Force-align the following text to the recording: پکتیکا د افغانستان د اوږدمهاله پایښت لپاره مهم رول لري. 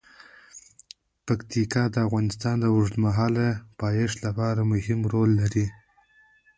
پکتیکا 1.25 1.83
د 1.93 1.95
افغانستان 2.07 2.55
د 2.59 2.65
اوږدمهاله 2.75 3.47
پایښت 3.81 4.17
لپاره 4.25 4.61
مهم 4.71 4.99
رول 5.13 5.29
لري. 5.41 5.65